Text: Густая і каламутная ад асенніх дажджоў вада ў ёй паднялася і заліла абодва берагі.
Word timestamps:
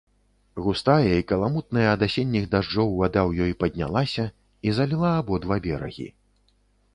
Густая 0.67 1.09
і 1.17 1.25
каламутная 1.31 1.83
ад 1.95 2.05
асенніх 2.07 2.47
дажджоў 2.55 2.89
вада 3.03 3.21
ў 3.29 3.49
ёй 3.49 3.53
паднялася 3.61 4.25
і 4.69 4.75
заліла 4.79 5.11
абодва 5.21 5.55
берагі. 5.69 6.09